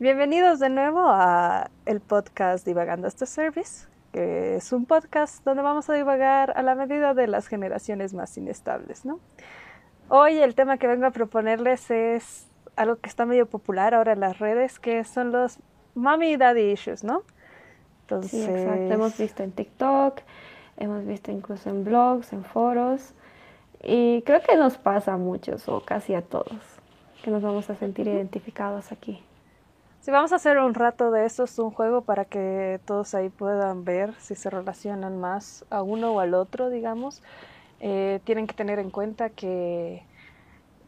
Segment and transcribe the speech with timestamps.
[0.00, 5.90] Bienvenidos de nuevo a el podcast Divagando este Service, que es un podcast donde vamos
[5.90, 9.18] a divagar a la medida de las generaciones más inestables, ¿no?
[10.08, 14.20] Hoy el tema que vengo a proponerles es algo que está medio popular ahora en
[14.20, 15.58] las redes, que son los
[15.96, 17.24] mommy y daddy issues, ¿no?
[18.02, 18.44] Entonces...
[18.44, 18.94] Sí, exacto.
[18.94, 20.20] Hemos visto en TikTok,
[20.76, 23.14] hemos visto incluso en blogs, en foros,
[23.82, 26.60] y creo que nos pasa a muchos o casi a todos,
[27.24, 29.24] que nos vamos a sentir identificados aquí.
[30.08, 33.28] Sí, vamos a hacer un rato de eso, es un juego para que todos ahí
[33.28, 37.22] puedan ver si se relacionan más a uno o al otro, digamos.
[37.78, 40.02] Eh, tienen que tener en cuenta que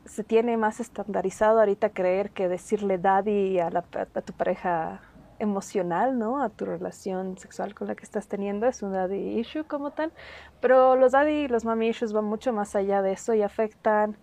[0.06, 5.02] se tiene más estandarizado ahorita creer que decirle daddy a, la, tu pareja
[5.38, 6.42] emocional, ¿no?
[6.42, 10.14] A tu relación sexual con la que estás teniendo es un daddy issue como tal,
[10.62, 14.16] pero los daddy y los mommy issues van mucho más allá de eso y afectan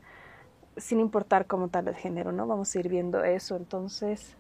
[0.75, 2.47] sin importar como tal el género, ¿no?
[2.47, 4.35] Vamos a ir viendo eso, entonces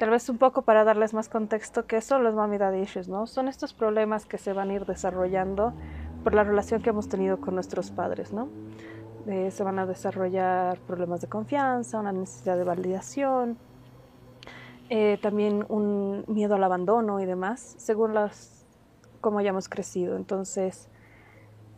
[0.00, 3.26] tal vez un poco para darles más contexto que son los mommy daddy issues, ¿no?
[3.26, 5.74] Son estos problemas que se van a ir desarrollando
[6.24, 8.48] por la relación que hemos tenido con nuestros padres, ¿no?
[9.26, 13.58] Eh, se van a desarrollar problemas de confianza, una necesidad de validación,
[14.88, 18.64] eh, también un miedo al abandono y demás, según las
[19.20, 20.16] cómo hayamos crecido.
[20.16, 20.88] Entonces,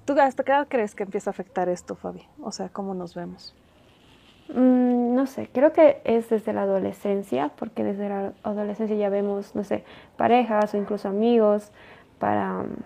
[0.04, 2.28] ¿tú hasta qué edad crees que empieza a afectar esto, Fabi?
[2.40, 3.52] O sea, ¿cómo nos vemos?
[4.54, 9.54] Mm, no sé, creo que es desde la adolescencia, porque desde la adolescencia ya vemos,
[9.54, 9.84] no sé,
[10.16, 11.70] parejas o incluso amigos
[12.18, 12.76] para mm,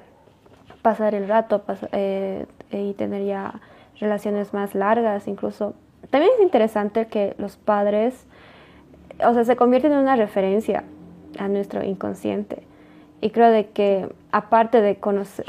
[0.83, 3.61] pasar el rato eh, y tener ya
[3.99, 5.75] relaciones más largas, incluso.
[6.11, 8.27] También es interesante que los padres,
[9.25, 10.85] o sea, se convierten en una referencia
[11.39, 12.63] a nuestro inconsciente.
[13.21, 15.45] Y creo de que aparte de conocer,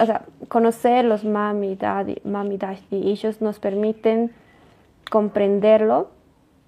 [0.47, 4.31] conocer los mami, daddy, mami, daddy nos permiten
[5.09, 6.09] comprenderlo,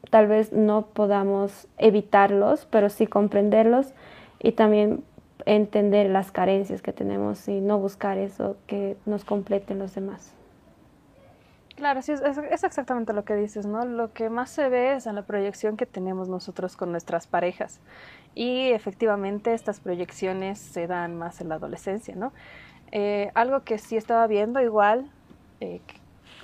[0.09, 3.93] tal vez no podamos evitarlos, pero sí comprenderlos
[4.39, 5.03] y también
[5.45, 10.33] entender las carencias que tenemos y no buscar eso que nos completen los demás.
[11.75, 13.85] Claro, sí, es, exactamente lo que dices, ¿no?
[13.85, 17.79] Lo que más se ve es en la proyección que tenemos nosotros con nuestras parejas.
[18.35, 22.33] Y efectivamente estas proyecciones se dan más en la adolescencia, ¿no?
[22.91, 25.09] Eh, algo que sí estaba viendo igual,
[25.61, 25.79] eh,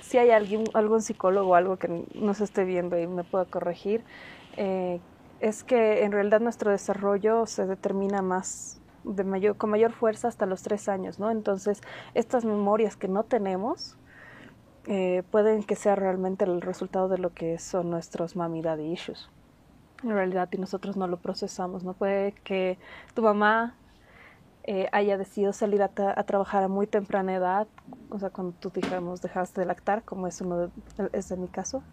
[0.06, 3.44] si hay alguien, algún psicólogo o algo que no se esté viendo y me pueda
[3.44, 4.04] corregir,
[4.56, 5.00] eh,
[5.40, 10.46] es que en realidad nuestro desarrollo se determina más de mayor, con mayor fuerza hasta
[10.46, 11.30] los tres años, ¿no?
[11.32, 11.80] Entonces,
[12.14, 13.98] estas memorias que no tenemos
[14.86, 19.28] eh, pueden que sea realmente el resultado de lo que son nuestros mami daddy issues.
[20.04, 21.94] En realidad, y nosotros no lo procesamos, ¿no?
[21.94, 22.78] Puede que
[23.14, 23.74] tu mamá
[24.68, 27.68] eh, haya decidido salir a, trabajar a muy temprana edad,
[28.10, 30.70] o sea, cuando tú, digamos, dejaste de lactar, como es, uno de,
[31.12, 31.84] es de mi caso.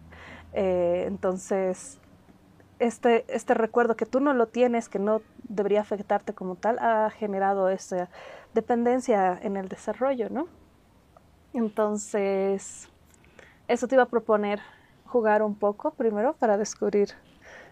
[0.52, 1.98] Eh, entonces,
[2.80, 7.10] este, este recuerdo que tú no lo tienes, que no debería afectarte como tal, ha
[7.10, 8.08] generado esa
[8.54, 10.48] dependencia en el desarrollo, ¿no?
[11.52, 12.88] Entonces,
[13.68, 14.60] eso te iba a proponer
[15.06, 17.10] jugar un poco primero para descubrir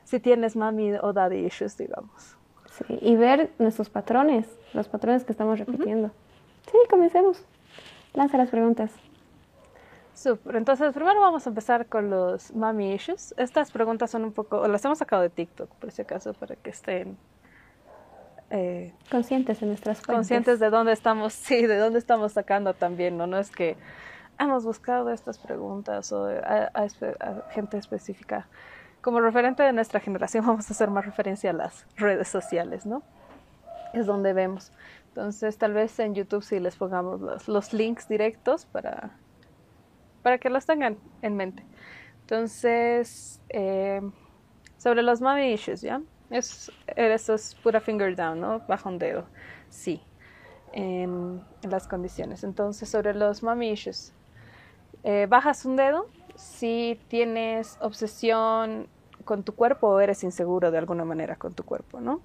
[0.04, 2.36] si tienes mami o daddy issues, digamos.
[2.72, 6.10] Sí, y ver nuestros patrones, los patrones que estamos repitiendo.
[6.70, 7.44] Sí, comencemos.
[8.14, 8.92] Lanza las preguntas.
[10.14, 10.56] Super.
[10.56, 13.34] Entonces, primero vamos a empezar con los mommy issues.
[13.36, 16.70] Estas preguntas son un poco, las hemos sacado de TikTok, por si acaso, para que
[16.70, 17.16] estén
[18.50, 20.14] eh, conscientes en nuestras fuentes.
[20.14, 23.26] Conscientes de dónde estamos, sí, de dónde estamos sacando también, ¿no?
[23.26, 23.76] No es que
[24.38, 28.46] hemos buscado estas preguntas o a, a gente específica
[29.02, 33.02] como referente de nuestra generación vamos a hacer más referencia a las redes sociales, ¿no?
[33.92, 34.72] Es donde vemos.
[35.08, 39.10] Entonces, tal vez en YouTube sí les pongamos los, links directos para,
[40.22, 41.62] para que los tengan en mente.
[42.22, 44.00] Entonces, eh,
[44.78, 46.00] sobre los mommy issues, ¿ya?
[46.30, 48.60] Es, eso es pura finger down, ¿no?
[48.60, 49.26] Baja un dedo.
[49.68, 50.00] Sí.
[50.72, 52.42] En, las condiciones.
[52.42, 54.14] Entonces, sobre los mommy issues.
[55.04, 58.88] Eh, bajas un dedo si tienes obsesión
[59.24, 62.20] con tu cuerpo o eres inseguro de alguna manera con tu cuerpo, ¿no?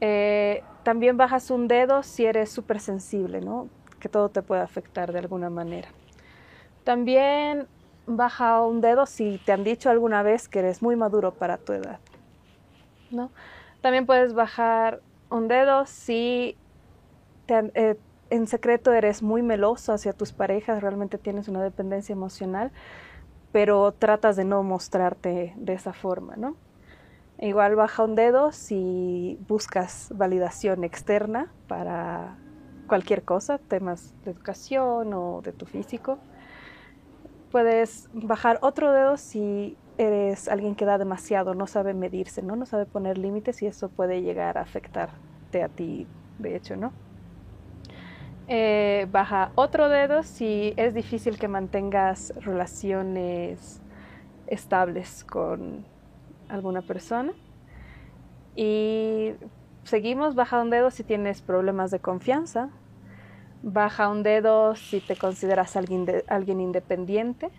[0.00, 3.68] Eh, también bajas un dedo si eres súper sensible, ¿no?
[4.00, 5.88] Que todo te puede afectar de alguna manera.
[6.84, 7.66] También
[8.06, 11.72] baja un dedo si te han dicho alguna vez que eres muy maduro para tu
[11.72, 11.98] edad,
[13.10, 13.30] ¿no?
[13.82, 15.00] También puedes bajar
[15.30, 16.56] un dedo si
[17.48, 17.96] eh,
[18.30, 22.72] en secreto eres muy meloso hacia tus parejas, realmente tienes una dependencia emocional
[23.52, 26.56] pero tratas de no mostrarte de esa forma, ¿no?
[27.40, 32.36] Igual baja un dedo si buscas validación externa para
[32.88, 36.18] cualquier cosa, temas de educación o de tu físico.
[37.50, 42.56] Puedes bajar otro dedo si eres alguien que da demasiado, no sabe medirse, ¿no?
[42.56, 46.06] No sabe poner límites y eso puede llegar a afectarte a ti,
[46.38, 46.92] de hecho, ¿no?
[48.50, 53.82] Eh, baja otro dedo si es difícil que mantengas relaciones
[54.46, 55.84] estables con
[56.48, 57.32] alguna persona.
[58.56, 59.34] Y
[59.84, 62.70] seguimos, baja un dedo si tienes problemas de confianza.
[63.62, 67.50] Baja un dedo si te consideras alguien, alguien independiente.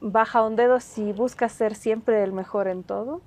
[0.00, 3.22] Baja un dedo si buscas ser siempre el mejor en todo.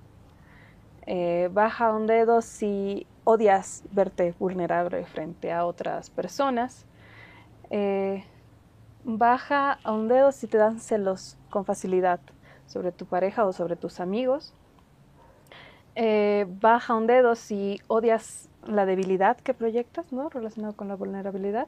[1.08, 6.86] Eh, baja un dedo si odias verte vulnerable frente a otras personas.
[7.70, 8.24] Eh,
[9.04, 12.22] baja un dedo si te dan celos con facilidad
[12.68, 14.54] sobre tu pareja o sobre tus amigos.
[15.96, 20.30] Eh, baja un dedo si odias la debilidad que proyectas, ¿no?
[20.30, 21.68] Relacionado con la vulnerabilidad.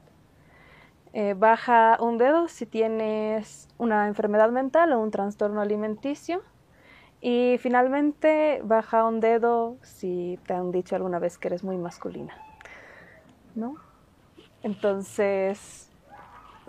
[1.11, 6.41] Eh, baja un dedo si tienes una enfermedad mental o un trastorno alimenticio.
[7.21, 12.33] Y finalmente, baja un dedo si te han dicho alguna vez que eres muy masculina,
[13.55, 13.75] ¿no?
[14.63, 15.89] Entonces,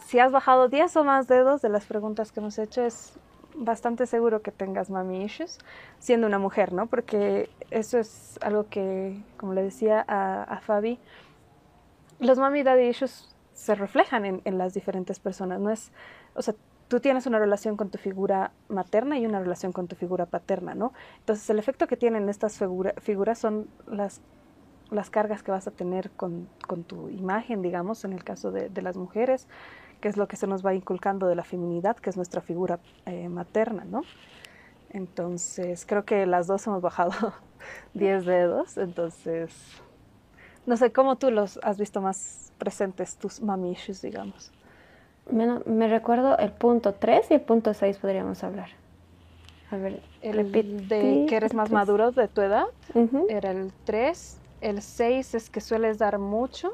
[0.06, 3.12] si has bajado 10 o más dedos de las preguntas que hemos hecho, es
[3.54, 5.58] bastante seguro que tengas mami issues
[5.98, 6.86] siendo una mujer, ¿no?
[6.86, 10.98] Porque eso es algo que, como le decía a, Fabi,
[12.18, 15.92] los mami daddy issues se reflejan en, en, las diferentes personas, no es,
[16.34, 16.54] o sea,
[16.90, 20.74] tú tienes una relación con tu figura materna y una relación con tu figura paterna,
[20.74, 20.92] ¿no?
[21.20, 22.58] Entonces el efecto que tienen estas
[23.00, 24.20] figuras son las,
[24.90, 28.82] las cargas que vas a tener con, con tu imagen, digamos, en el caso de,
[28.82, 29.46] las mujeres,
[30.00, 32.80] que es lo que se nos va inculcando de la feminidad, que es nuestra figura
[33.06, 34.02] eh, materna, ¿no?
[34.88, 37.12] Entonces, creo que las dos hemos bajado
[37.94, 39.54] 10 dedos, entonces,
[40.66, 44.50] no sé, ¿cómo tú los has visto más presentes, tus mami digamos?
[45.32, 48.68] Me, me recuerdo el punto 3 y el punto 6 podríamos hablar.
[49.70, 50.50] A ver, el
[50.88, 52.66] de que eres más maduro de tu edad
[53.28, 56.72] era el 3, el 6 es que sueles dar mucho,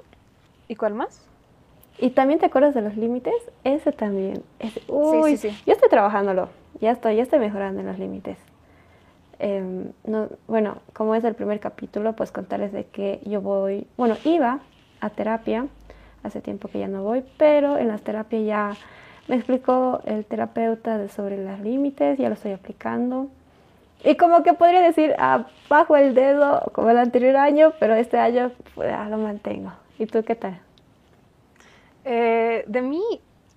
[0.66, 1.20] ¿y cuál más?
[1.98, 4.42] Y también te acuerdas de los límites, ese también.
[4.88, 6.48] uy, sí, sí, Yo estoy trabajándolo,
[6.80, 8.38] ya estoy, ya estoy mejorando en los límites.
[9.38, 14.16] Em, no, bueno, como es el primer capítulo, pues contarles de que yo voy, bueno,
[14.24, 14.60] iba
[15.00, 15.66] a terapia,
[16.26, 18.76] hace tiempo que ya no voy, pero en las terapias ya
[19.28, 23.28] me explicó el terapeuta sobre los límites, ya lo estoy aplicando.
[24.04, 25.14] Y como que podría decir,
[25.68, 29.72] bajo el dedo como el anterior año, pero este año pues, lo mantengo.
[29.98, 30.60] ¿Y tú qué tal?
[32.04, 33.02] Eh, de mí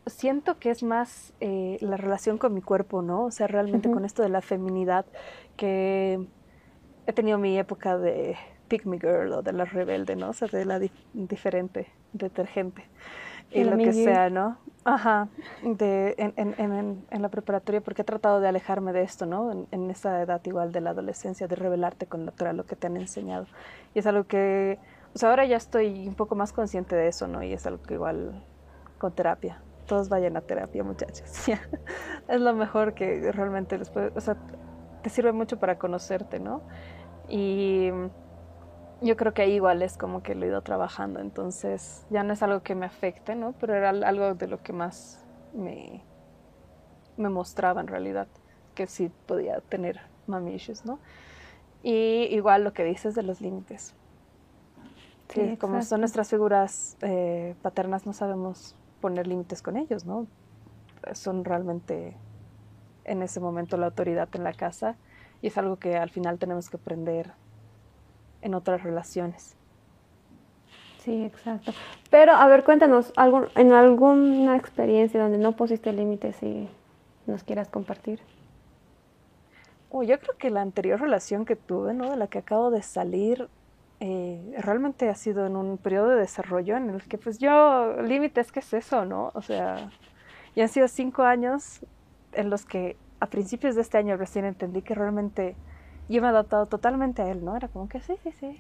[0.08, 3.26] siento que es más eh, la relación con mi cuerpo, ¿no?
[3.26, 5.06] O sea, realmente con esto de la feminidad,
[5.56, 6.20] que
[7.06, 8.38] he tenido mi época de
[8.68, 10.30] pick me girl o de la rebelde, ¿no?
[10.30, 10.80] O sea, de la
[11.14, 12.84] diferente, detergente
[13.52, 14.58] y lo que sea, ¿no?
[14.86, 15.28] Ajá,
[15.64, 19.52] de, en, en, en, la preparatoria, porque he tratado de alejarme de esto, ¿no?
[19.52, 22.98] En, en esa edad igual de la adolescencia, de rebelarte con lo que te han
[22.98, 23.46] enseñado.
[23.94, 24.80] Y es algo que
[25.12, 27.44] pues ahora ya estoy un poco más consciente de eso, ¿no?
[27.44, 28.44] Y es algo que igual
[28.98, 29.62] con terapia.
[29.88, 31.48] Todos vayan a terapia, muchachos.
[32.28, 34.38] es lo mejor que realmente les puede, o sea,
[35.02, 36.62] te sirve mucho para conocerte, ¿no?
[37.28, 37.90] Y
[39.02, 42.34] yo creo que ahí igual es como que lo he ido trabajando, entonces ya no
[42.34, 43.54] es algo que me afecte, ¿no?
[43.60, 45.24] Pero era algo de lo que más
[45.54, 46.02] me,
[47.18, 48.28] me mostraba en realidad,
[48.76, 51.00] que sí podía tener mami ¿no?
[51.82, 53.96] Y igual lo que dices de los límites.
[55.30, 60.28] Sí, como son nuestras figuras eh, paternas, no sabemos poner límites con ellos, ¿no?
[61.14, 62.18] Son realmente
[63.06, 64.96] en ese momento la autoridad en la casa
[65.42, 67.32] y es algo que al final tenemos que aprender
[68.42, 69.56] en otras relaciones.
[71.00, 71.72] Sí, exacto.
[72.10, 76.70] Pero, a ver, cuéntanos, algún, en alguna experiencia donde no pusiste límites y
[77.26, 78.20] nos quieras compartir.
[79.92, 82.12] Oh, yo creo que la anterior relación que tuve, ¿no?
[82.12, 83.50] De la que acabo de salir,
[84.02, 88.52] eh, realmente ha sido en un periodo de desarrollo en el que pues yo, límites,
[88.52, 89.32] ¿qué es eso, no?
[89.34, 89.90] O sea,
[90.56, 91.86] ya han sido cinco años
[92.34, 95.56] en los que a principios de este año recién entendí que realmente
[96.10, 97.56] yo me he adaptado totalmente a él, ¿no?
[97.56, 98.60] Era como que sí, sí, sí.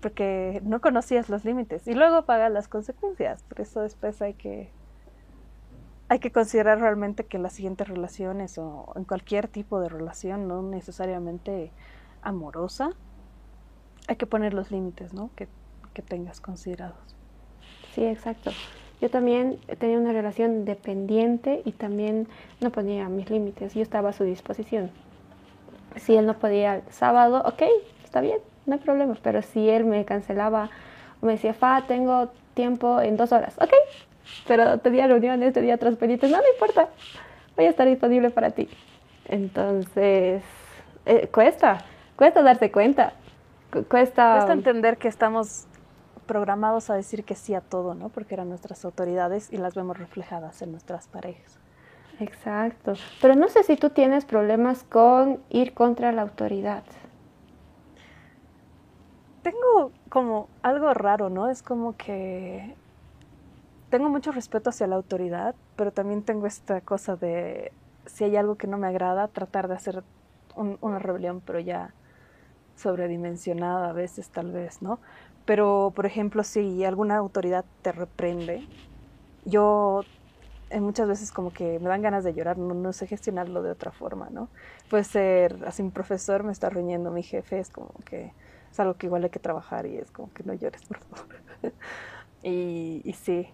[0.00, 3.42] Porque no conocías los límites y luego pagas las consecuencias.
[3.44, 4.70] Por eso después hay que
[6.08, 10.60] hay que considerar realmente que las siguientes relaciones o en cualquier tipo de relación, no
[10.60, 11.72] necesariamente
[12.20, 12.90] amorosa,
[14.08, 15.30] hay que poner los límites, ¿no?
[15.34, 15.48] Que,
[15.94, 17.16] que tengas considerados.
[17.94, 18.50] Sí, exacto.
[19.00, 22.28] Yo también tenía una relación dependiente y también
[22.60, 23.74] no ponía mis límites.
[23.74, 24.90] Yo estaba a su disposición.
[25.96, 27.62] Si él no podía el sábado, ok,
[28.04, 29.16] está bien, no hay problema.
[29.22, 30.70] Pero si él me cancelaba
[31.22, 33.72] me decía, Fa, tengo tiempo en dos horas, ok.
[34.46, 36.88] Pero tenía reuniones, tenía otros pendientes, no, no importa.
[37.56, 38.68] voy a estar disponible para ti.
[39.26, 40.42] Entonces,
[41.06, 41.78] eh, cuesta,
[42.16, 43.14] cuesta darse cuenta.
[43.88, 44.34] Cuesta...
[44.34, 45.66] cuesta entender que estamos
[46.26, 48.08] programados a decir que sí a todo, ¿no?
[48.08, 51.61] Porque eran nuestras autoridades y las vemos reflejadas en nuestras parejas.
[52.22, 52.94] Exacto.
[53.20, 56.84] Pero no sé si tú tienes problemas con ir contra la autoridad.
[59.42, 61.50] Tengo como algo raro, ¿no?
[61.50, 62.76] Es como que
[63.90, 67.72] tengo mucho respeto hacia la autoridad, pero también tengo esta cosa de
[68.06, 70.04] si hay algo que no me agrada, tratar de hacer
[70.54, 71.92] una rebelión, pero ya
[72.76, 75.00] sobredimensionada a veces tal vez, ¿no?
[75.44, 78.68] Pero, por ejemplo, si alguna autoridad te reprende,
[79.44, 80.02] yo
[80.80, 84.28] muchas veces como que me dan ganas de llorar, no, sé gestionarlo de otra forma,
[84.30, 84.48] ¿no?
[84.88, 88.32] Puede ser, así mi profesor me está riñendo, mi jefe es como que
[88.70, 91.26] es algo que igual hay que trabajar y es como que no llores, por favor.
[92.42, 93.48] y, y sí,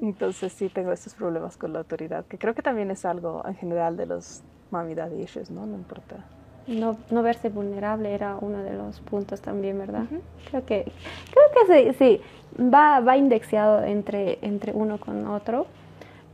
[0.00, 3.54] entonces sí tengo estos problemas con la autoridad, que creo que también es algo en
[3.54, 5.66] general de los mami daddy issues, ¿no?
[5.66, 6.24] No importa.
[6.66, 10.04] No, no verse vulnerable era uno de los puntos también, ¿verdad?
[10.50, 10.92] Creo que,
[11.30, 12.20] creo que sí, sí
[12.58, 15.66] va, va indexado entre, entre uno con otro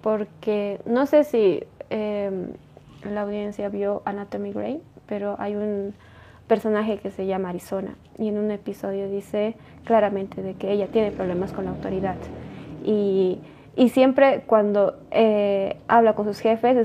[0.06, 2.52] porque no sé si em,
[3.12, 5.94] la audiencia vio Anatomy Grey, pero hay un
[6.46, 11.10] personaje que se llama Arizona y en un episodio dice claramente de que ella tiene
[11.10, 12.14] problemas con la autoridad.
[12.84, 13.40] Y,
[13.74, 16.76] y siempre cuando eh, habla con sus jefes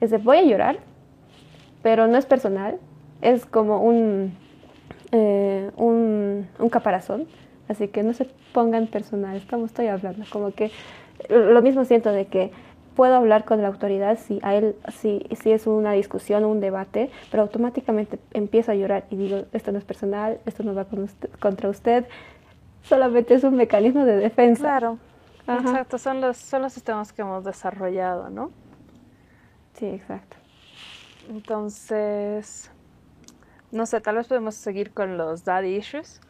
[0.00, 0.78] es de, voy a llorar,
[1.84, 2.80] pero no es personal,
[3.22, 4.36] es como un,
[5.12, 7.28] eh, un, un caparazón,
[7.68, 10.72] así que no se pongan personal, estamos estoy hablando como que
[11.28, 12.52] lo mismo siento de que
[12.94, 16.60] puedo hablar con la autoridad si a él si, si es una discusión o un
[16.60, 20.86] debate, pero automáticamente empiezo a llorar y digo, esto no es personal, esto no va
[21.38, 22.06] contra usted,
[22.82, 24.62] solamente es un mecanismo de defensa.
[24.62, 24.98] Claro,
[25.46, 28.50] exacto, son los, son los sistemas que hemos desarrollado, ¿no?
[29.74, 30.36] Sí, exacto.
[31.28, 32.70] Entonces,
[33.72, 36.20] no sé, tal vez podemos seguir con los daddy issues.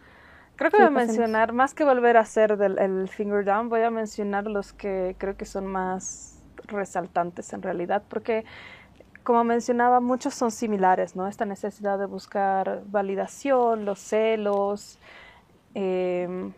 [0.56, 3.82] Creo que voy a mencionar, más que volver a hacer del, el finger down, voy
[3.82, 8.44] a mencionar los que creo que son más resaltantes en realidad, porque
[9.26, 11.26] como mencionaba, muchos son similares, ¿no?
[11.26, 15.00] Esta necesidad de buscar validación, los celos,
[15.74, 16.52] em,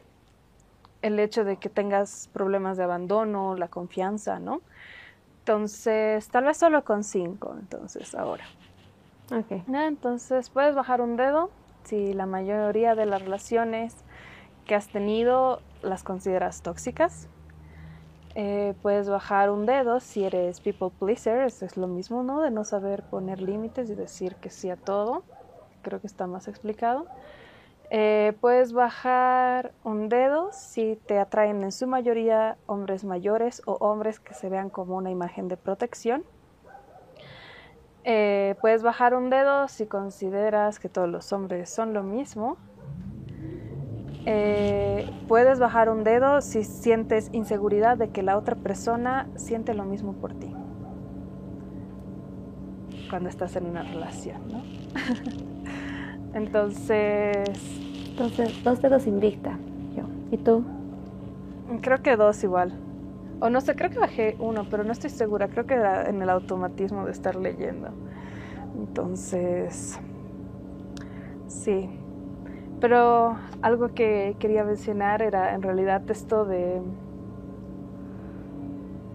[1.01, 4.61] el hecho de que tengas problemas de abandono, la confianza, ¿no?
[5.39, 8.45] Entonces, tal vez solo con cinco, entonces, ahora.
[9.33, 9.63] Ok.
[9.67, 11.51] Entonces, puedes bajar un dedo
[11.89, 13.97] si la mayoría de las relaciones
[14.67, 17.29] que has tenido las consideras tóxicas.
[18.35, 22.43] Eh, puedes bajar un dedo si eres people pleaser, eso es lo mismo, ¿no?
[22.43, 25.25] De no saber poner límites y decir que sí a todo.
[25.83, 27.07] Creo que está más explicado.
[27.91, 34.21] Eh, puedes bajar un dedo si te atraen en su mayoría hombres mayores o hombres
[34.21, 36.23] que se vean como una imagen de protección.
[38.11, 42.57] Eh, puedes bajar un dedo si consideras que todos los hombres son lo mismo.
[44.25, 49.85] Eh, puedes bajar un dedo si sientes inseguridad de que la otra persona siente lo
[49.85, 50.51] mismo por ti.
[53.11, 54.63] Cuando estás en una relación, ¿no?
[56.33, 57.51] Entonces...
[58.13, 59.59] Entonces, dos dedos invicta.
[59.95, 60.05] Yo.
[60.31, 60.65] ¿Y tú?
[61.83, 62.73] Creo que dos igual.
[63.41, 65.49] O no sé, creo que bajé uno, pero no estoy segura.
[65.49, 67.89] Creo que era en el automatismo de estar leyendo.
[68.77, 69.99] Entonces,
[71.47, 71.89] sí.
[72.81, 76.81] Pero algo que quería mencionar era en realidad esto de,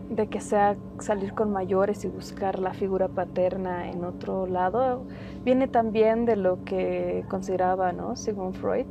[0.09, 5.03] de que sea salir con mayores y buscar la figura paterna en otro lado.
[5.43, 8.15] Viene también de lo que consideraba, ¿no?
[8.15, 8.87] Sigmund Freud,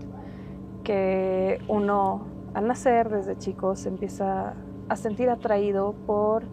[0.85, 4.55] que uno al nacer desde chico se empieza
[4.93, 6.45] a sentir atraído por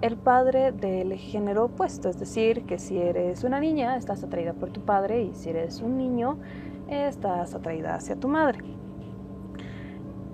[0.00, 4.70] el padre del género opuesto, es decir, que si eres una niña estás atraída por
[4.70, 6.38] tu padre y si eres un niño
[6.88, 8.58] estás atraída hacia tu madre.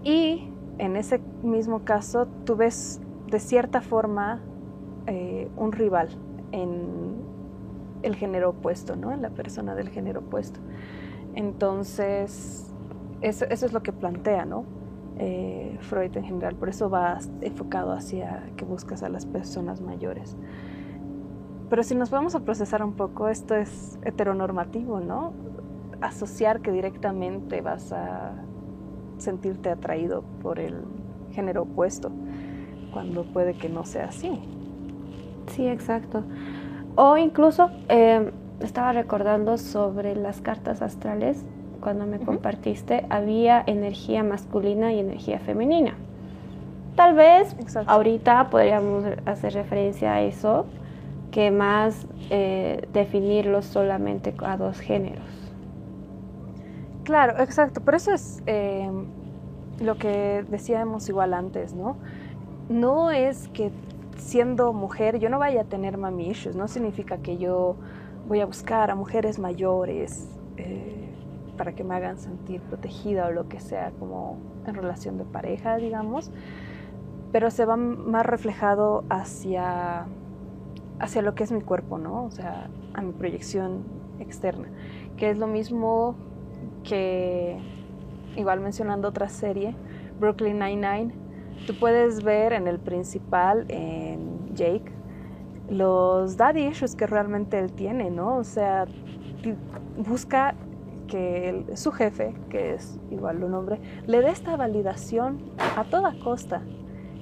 [0.03, 4.43] Y en ese mismo caso tú ves de cierta forma
[5.07, 6.09] eh, un rival
[6.53, 7.21] en
[8.03, 9.13] el género opuesto, ¿no?
[9.13, 10.61] En la persona del género opuesto.
[11.35, 12.75] Entonces,
[13.21, 14.65] eso, eso es lo que plantea, ¿no?
[15.23, 20.35] Eh, Freud en general, por eso va enfocado hacia que buscas a las personas mayores.
[21.69, 25.35] Pero si nos vamos a procesar un poco, esto es heteronormativo, ¿no?
[26.01, 28.33] Asociar que directamente vas a
[29.19, 30.85] sentirte atraído por el
[31.33, 32.11] género opuesto,
[32.91, 34.41] cuando puede que no sea así.
[35.49, 36.25] Sí, exacto.
[36.97, 41.45] O incluso eh, estaba recordando sobre las cartas astrales
[41.81, 45.95] cuando me compartiste, había energía masculina y energía femenina.
[46.97, 47.57] Tal vez
[47.87, 50.67] ahorita podríamos hacer referencia a eso,
[51.31, 55.25] que más eh, definirlos solamente a dos géneros.
[57.05, 57.81] Claro, exacto.
[57.81, 58.91] Por eso es eh,
[59.81, 61.97] lo que decíamos igual antes, ¿no?
[62.69, 63.71] No es que
[64.17, 67.77] siendo mujer yo no vaya a tener mami issues, no significa que yo
[68.29, 71.00] voy a buscar a mujeres mayores eh,
[71.61, 75.77] para que me hagan sentir protegida o lo que sea, como en relación de pareja,
[75.77, 76.31] digamos,
[77.33, 80.07] pero se va más reflejado hacia,
[81.01, 82.25] hacia lo que es mi cuerpo, ¿no?
[82.25, 83.85] O sea, a mi proyección
[84.21, 84.69] externa,
[85.19, 86.15] que es lo mismo
[86.83, 87.59] que,
[88.37, 89.77] igual mencionando otra serie,
[90.19, 91.13] Brooklyn Nine-Nine,
[91.67, 94.91] tú puedes ver en el principal, en Jake,
[95.69, 98.39] los daddy issues que realmente él tiene, ¿no?
[98.39, 98.87] O sea,
[99.99, 100.55] busca
[101.11, 105.39] que su jefe, que es igual un hombre, le dé esta validación
[105.77, 106.63] a toda costa.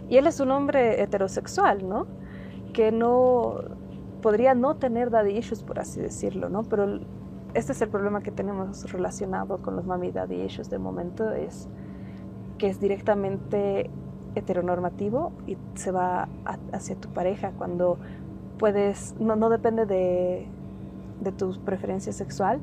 [0.08, 2.06] Y él es un hombre heterosexual, ¿no?
[2.72, 3.56] Que no
[4.22, 6.64] podría no tener daddy issues, por así decirlo, ¿no?
[6.64, 7.00] Pero
[7.54, 11.68] este es el problema que tenemos relacionado con los mami daddy issues de momento, es
[12.58, 13.90] que es directamente
[14.34, 16.28] heteronormativo y se va
[16.72, 17.98] hacia tu pareja cuando
[18.58, 20.46] puedes, no, depende de,
[21.20, 22.60] de tu preferencia sexual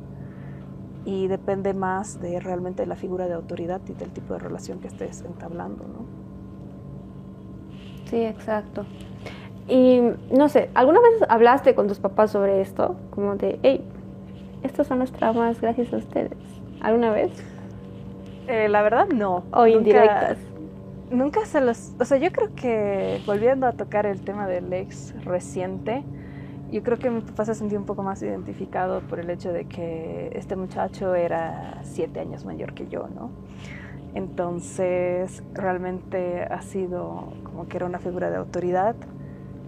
[1.06, 4.88] y depende más de realmente la figura de autoridad y del tipo de relación que
[4.88, 6.06] estés entablando, ¿no?
[8.10, 8.86] Sí, exacto.
[9.68, 12.96] Y no sé, ¿alguna vez hablaste con tus papás sobre esto?
[13.12, 13.84] Como de, hey,
[14.64, 16.38] estos son los traumas gracias a ustedes.
[16.82, 17.32] ¿Alguna vez?
[18.48, 19.44] Eh, la verdad, no.
[19.52, 20.38] O indirectas.
[21.10, 21.94] Nunca se los...
[22.00, 26.04] O sea, yo creo que volviendo a tocar el tema del ex reciente,
[26.72, 29.66] yo creo que mi papá se sentía un poco más identificado por el hecho de
[29.66, 33.30] que este muchacho era siete años mayor que yo, ¿no?
[34.14, 38.96] Entonces, realmente ha sido como que era una figura de autoridad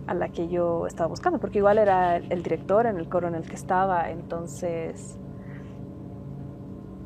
[0.08, 3.36] a la que yo estaba buscando, porque igual era el director en el coro en
[3.36, 5.20] el que estaba, entonces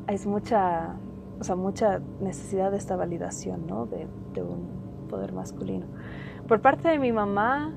[0.06, 0.94] es mucha,
[1.40, 3.86] o sea, mucha necesidad de esta validación, ¿no?
[3.86, 5.86] De, de un poder masculino.
[6.46, 7.72] Por parte de mi mamá,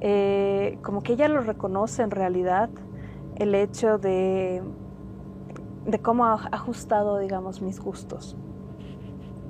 [0.00, 2.70] eh, como que ella lo reconoce en realidad,
[3.36, 4.62] el hecho de,
[5.86, 8.36] de cómo ha ajustado, digamos, mis gustos.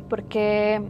[0.09, 0.83] Porque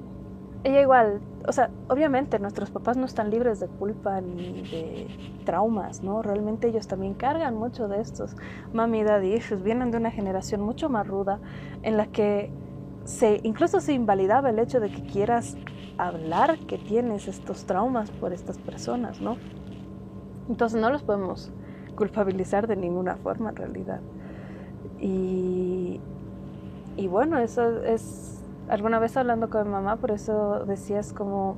[0.64, 5.08] ella igual o sea, obviamente nuestros papás no están libres de culpa ni de
[5.44, 6.22] traumas, ¿no?
[6.22, 8.36] Realmente ellos también cargan mucho de estos
[8.72, 11.40] mami daddy issues, vienen de una generación mucho más ruda
[11.82, 12.50] en la que
[13.04, 15.56] se incluso se invalidaba el hecho de que quieras
[16.06, 19.36] hablar que tienes estos traumas por estas personas, ¿no?
[20.48, 21.52] Entonces no los podemos
[21.94, 24.00] culpabilizar de ninguna forma en realidad.
[25.00, 26.00] Y,
[27.08, 31.56] bueno, eso es alguna vez hablando con mi mamá, por eso decías como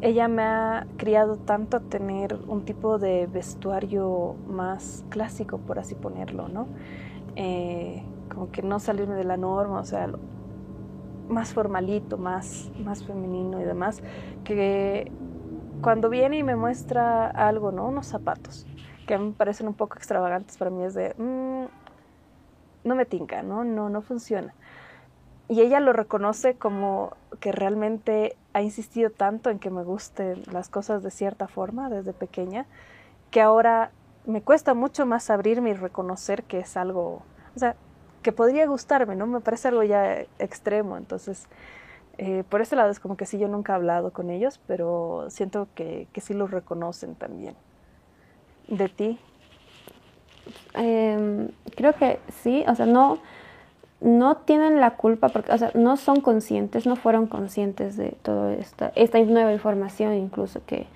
[0.00, 5.94] ella me ha criado tanto a tener un tipo de vestuario más clásico, por así
[5.96, 6.68] ponerlo, ¿no?
[7.34, 10.08] Eh, como que no salirme de la norma, o sea,
[11.28, 14.02] más formalito, más, más femenino y demás,
[14.44, 15.12] que
[15.80, 17.86] cuando viene y me muestra algo, ¿no?
[17.86, 18.66] Unos zapatos,
[19.06, 21.66] que a mí me parecen un poco extravagantes para mí, es de, mm,
[22.84, 23.64] no me tinca, ¿no?
[23.64, 24.54] No, no funciona
[25.48, 30.68] y ella lo reconoce como que realmente ha insistido tanto en que me gusten las
[30.68, 32.66] cosas de cierta forma desde pequeña,
[33.30, 33.92] que ahora
[34.26, 37.22] me cuesta mucho más abrirme y reconocer que es algo,
[37.56, 37.76] o sea,
[38.22, 39.26] que podría gustarme, ¿no?
[39.26, 41.46] Me parece algo ya extremo, entonces,
[42.18, 45.26] eh, por ese lado es como que sí, yo nunca he hablado con ellos, pero
[45.28, 47.54] siento que, que sí lo reconocen también.
[48.68, 49.18] ¿De ti?
[50.74, 53.18] Em, creo que sí, o sea, no
[54.00, 58.54] no tienen la culpa, porque, o sea, no son conscientes, no fueron conscientes de toda
[58.54, 60.86] esta, esta nueva información incluso que,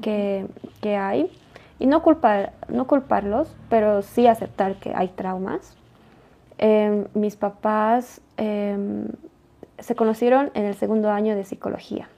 [0.00, 1.30] que, hay.
[1.78, 5.76] Y no, culpar, no culparlos, pero sí aceptar que hay traumas.
[6.58, 9.08] Em, mis papás em,
[9.78, 12.08] se conocieron en el segundo año de psicología.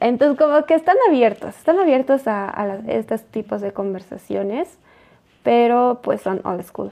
[0.00, 4.78] Entonces, como que están abiertos, están abiertos a, estos tipos de conversaciones,
[5.42, 6.90] pero pues son old school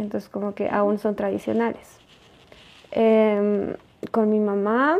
[0.00, 1.98] entonces como que aún son tradicionales.
[2.90, 3.74] Em,
[4.10, 4.98] con mi mamá,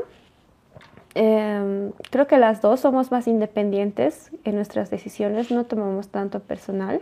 [1.14, 7.00] creo que las dos somos más independientes en nuestras decisiones, no tomamos tanto personal,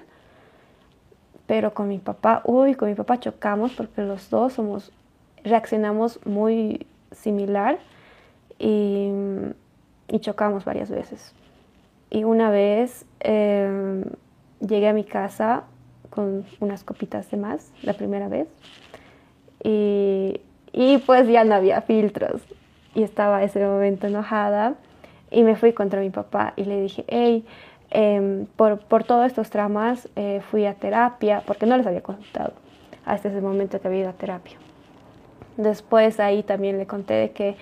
[1.48, 4.92] pero con mi papá, uy, con mi papá chocamos porque los dos somos,
[5.42, 7.78] reaccionamos muy similar
[8.58, 9.10] y,
[10.20, 11.32] chocamos varias veces.
[12.10, 14.04] Y una vez em,
[14.60, 15.64] llegué a mi casa
[16.10, 18.46] con unas copitas de más la primera vez.
[19.64, 22.42] Y, y pues ya no había filtros.
[22.94, 24.74] Y estaba ese momento enojada
[25.30, 27.46] y me fui contra mi papá y le dije, hey,
[27.90, 32.52] em, por, por, todos estos traumas eh, fui a terapia, porque no les había contado
[33.04, 34.56] hasta ese momento que había ido a terapia.
[35.56, 37.56] Después ahí también le conté de que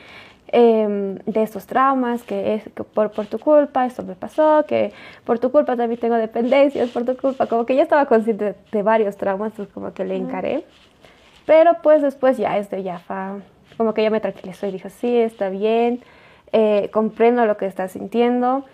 [0.48, 4.92] em, de estos traumas, que es que por, por tu culpa esto me pasó, que
[5.24, 8.82] por tu culpa también tengo dependencias, por tu culpa, como que ya estaba consciente de,
[8.82, 10.64] varios traumas, entonces como que le encaré.
[11.46, 13.00] Pero pues después ya es de ya,
[13.76, 16.00] como que ya me tranquilizó y dijo, sí, está bien,
[16.52, 18.64] eh, comprendo lo que estás sintiendo,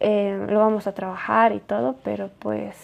[0.00, 2.76] eh, lo vamos a trabajar y todo, pero pues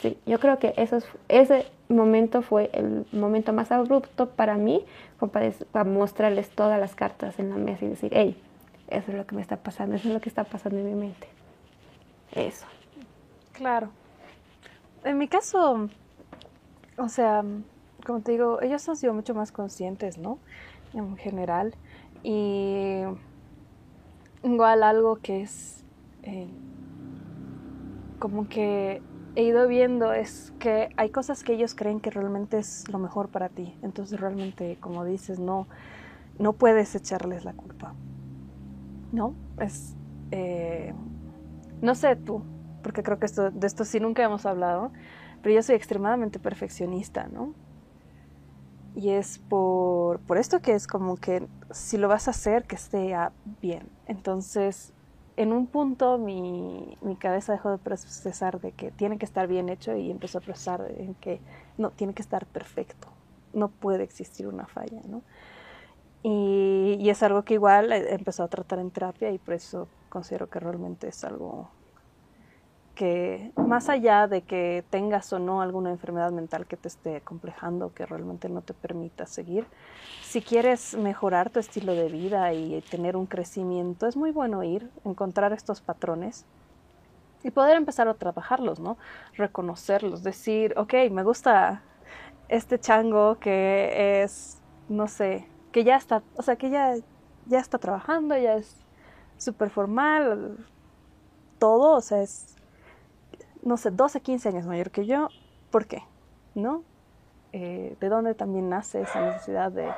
[0.00, 4.84] sí, yo creo que eso ese momento fue el momento más abrupto para mí,
[5.18, 8.40] para, para mostrarles todas las cartas en la mesa y decir, hey,
[8.88, 10.94] eso es lo que me está pasando, eso es lo que está pasando en mi
[10.94, 11.28] mente.
[12.32, 12.66] Eso.
[13.52, 13.88] Claro.
[15.04, 15.88] En mi caso,
[16.96, 17.44] o sea,
[18.04, 20.38] como te digo, ellos han sido mucho más conscientes, ¿no?
[20.92, 21.74] En general.
[22.22, 23.02] Y
[24.42, 25.83] igual algo que es
[26.24, 26.48] eh,
[28.18, 29.02] como que
[29.36, 33.28] he ido viendo es que hay cosas que ellos creen que realmente es lo mejor
[33.28, 33.76] para ti.
[33.82, 35.66] Entonces realmente, como dices, no,
[36.38, 37.94] no puedes echarles la culpa.
[39.12, 39.34] ¿No?
[39.60, 39.96] Es...
[40.30, 40.94] Eh,
[41.82, 42.42] no sé tú,
[42.82, 44.90] porque creo que esto, de esto sí nunca hemos hablado,
[45.42, 47.52] pero yo soy extremadamente perfeccionista, ¿no?
[48.94, 52.76] Y es por, por esto que es como que si lo vas a hacer, que
[52.76, 53.14] esté
[53.60, 53.88] bien.
[54.06, 54.93] Entonces,
[55.36, 59.68] en un punto mi, mi, cabeza dejó de procesar de que tiene que estar bien
[59.68, 61.40] hecho y empezó a procesar en que
[61.76, 63.08] no, tiene que estar perfecto,
[63.52, 65.22] no puede existir una falla, ¿no?
[66.22, 70.48] Y, y, es algo que igual empezó a tratar en terapia y por eso considero
[70.48, 71.68] que realmente es algo
[72.94, 77.92] que más allá de que tengas o no alguna enfermedad mental que te esté complejando,
[77.92, 79.66] que realmente no te permita seguir,
[80.22, 84.90] si quieres mejorar tu estilo de vida y tener un crecimiento, es muy bueno ir,
[85.04, 86.44] encontrar estos patrones
[87.42, 88.96] y poder empezar a trabajarlos, ¿no?
[89.34, 91.82] Reconocerlos, decir, ok, me gusta
[92.48, 96.94] este chango que es, no sé, que ya está, o sea, que ya,
[97.46, 98.76] ya está trabajando, ya es
[99.36, 100.64] súper formal,
[101.58, 102.53] todo, o sea, es
[103.64, 105.28] no sé, 12, 15 años mayor que yo,
[105.70, 106.02] ¿por qué?
[106.54, 106.84] ¿No?
[107.52, 109.88] Eh, ¿De dónde también nace esa necesidad de,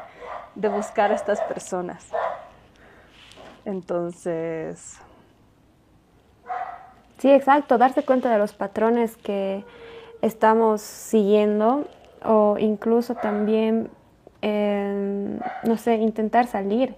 [0.55, 2.07] de buscar a estas personas?
[3.65, 4.99] Entonces...
[7.19, 9.65] Sí, exacto, darse cuenta de los patrones que
[10.21, 11.87] estamos siguiendo
[12.23, 13.91] o incluso también,
[14.43, 16.95] em, no sé, intentar salir.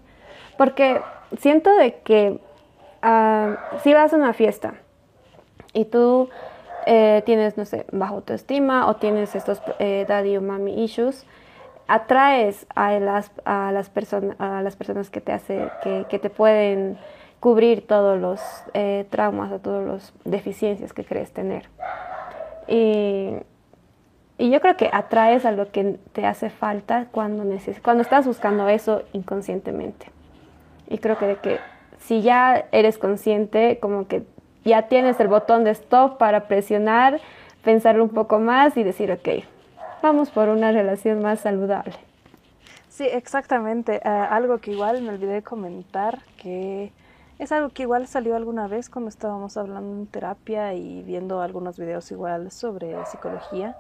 [0.57, 1.01] Porque
[1.39, 2.41] siento de que
[3.03, 4.75] ah, si vas a una fiesta
[5.73, 6.29] y tú
[6.91, 11.27] eh, tienes, no sé, bajo autoestima o tienes estos eh, daddy o mommy issues,
[11.87, 13.91] atraes a las, a las,
[14.39, 16.97] a las personas que te, hace, que, que te pueden
[17.41, 18.41] cubrir todos los
[18.73, 21.69] eh, traumas o todas las deficiencias que crees tener.
[22.67, 23.35] Y,
[24.39, 27.45] y, yo creo que atraes a lo que te hace falta cuando,
[27.83, 30.07] cuando estás buscando eso inconscientemente.
[30.89, 31.59] Y creo que, de que
[31.99, 34.25] si ya eres consciente, como que
[34.69, 37.21] ya tienes el botón de stop para presionar,
[37.65, 39.45] pensar un poco más y decir, ok,
[40.03, 41.95] vamos por una relación más saludable.
[42.89, 43.97] Sí, exactamente.
[43.97, 46.93] Eh, algo que igual me olvidé comentar, que
[47.39, 51.79] es algo que igual salió alguna vez cuando estábamos hablando en terapia y viendo algunos
[51.79, 53.77] videos igual sobre psicología.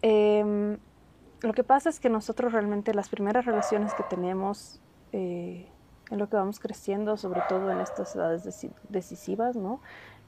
[0.00, 0.78] Em,
[1.42, 4.80] lo que pasa es que nosotros realmente las primeras relaciones que tenemos
[5.12, 5.68] eh,
[6.12, 8.44] en lo que vamos creciendo, sobre todo en estas edades
[8.90, 9.80] decisivas, ¿no?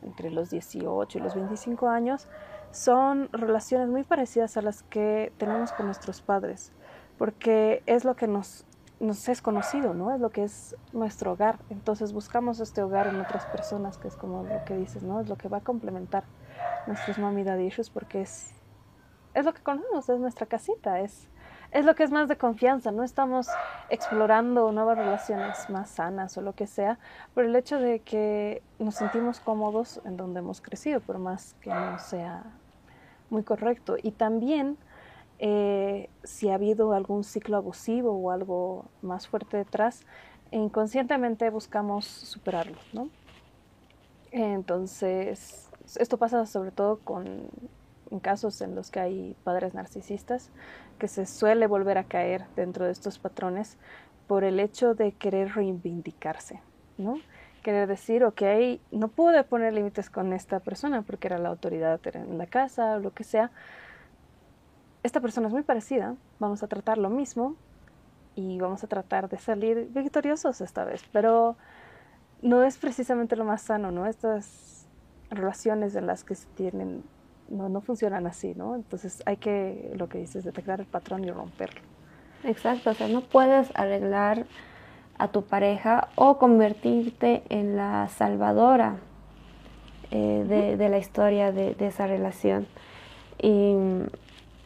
[0.04, 2.28] entre los 18 y los 25 años,
[2.70, 6.72] son relaciones muy parecidas a las que tenemos con nuestros padres,
[7.18, 8.64] porque es lo que nos,
[9.00, 10.12] es conocido, ¿no?
[10.12, 11.58] Es lo que es nuestro hogar.
[11.70, 15.20] Entonces buscamos este hogar en otras personas, que es como lo que dices, ¿no?
[15.20, 16.24] Es lo que va a complementar
[16.86, 18.52] nuestros mami daddy issues, porque es,
[19.34, 21.28] es lo que conocemos, es nuestra casita, es
[21.74, 23.48] es lo que es más de confianza, no estamos
[23.90, 27.00] explorando nuevas relaciones más sanas o lo que sea,
[27.34, 31.70] por el hecho de que nos sentimos cómodos en donde hemos crecido, por más que
[31.70, 32.44] no sea
[33.28, 33.96] muy correcto.
[34.00, 34.78] Y también
[35.40, 40.06] eh, si ha habido algún ciclo abusivo o algo más fuerte detrás,
[40.52, 43.08] inconscientemente buscamos superarlo, ¿no?
[44.30, 47.48] Entonces, esto pasa sobre todo con
[48.14, 50.50] en casos en los que hay padres narcisistas,
[50.94, 53.76] que se suele volver a caer dentro de estos patrones
[54.26, 56.60] por el hecho de querer reivindicarse,
[56.98, 57.18] ¿no?
[57.62, 58.42] Querer decir, ok,
[58.90, 62.98] no pude poner límites con esta persona porque era la autoridad en la casa o
[62.98, 63.50] lo que sea.
[65.02, 67.56] Esta persona es muy parecida, vamos a tratar lo mismo
[68.34, 71.56] y vamos a tratar de salir victoriosos esta vez, pero
[72.42, 74.06] no es precisamente lo más sano, ¿no?
[74.06, 74.86] Estas
[75.30, 77.02] relaciones en las que se tienen
[77.48, 78.74] no, no funcionan así, ¿no?
[78.74, 81.80] Entonces hay que, lo que dices, detectar el patrón y romperlo.
[82.44, 84.46] Exacto, o sea, no puedes arreglar
[85.18, 88.96] a tu pareja o convertirte en la salvadora
[90.10, 92.66] eh, de, la historia de, de, esa relación.
[93.40, 93.74] Y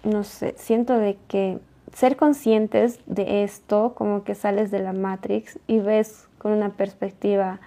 [0.04, 1.58] no sé, siento de que
[1.92, 7.60] ser conscientes de esto, como que sales de la Matrix y ves con una perspectiva